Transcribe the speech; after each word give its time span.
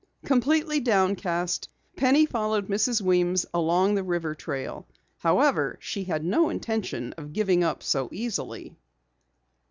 Completely 0.25 0.79
downcast, 0.79 1.69
Penny 1.95 2.25
followed 2.25 2.67
Mrs. 2.69 3.01
Weems 3.01 3.45
along 3.53 3.93
the 3.93 4.01
river 4.03 4.33
trail. 4.33 4.87
However, 5.19 5.77
she 5.79 6.05
had 6.05 6.25
no 6.25 6.49
intention 6.49 7.13
of 7.19 7.33
giving 7.33 7.63
up 7.63 7.83
so 7.83 8.09
easily. 8.11 8.75